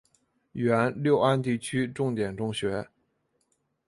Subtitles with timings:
[0.53, 2.87] 原六安地区重点中学。